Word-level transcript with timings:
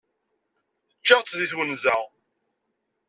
Ččiɣ-tt 0.99 1.37
deg 1.39 1.49
twenza. 1.51 1.95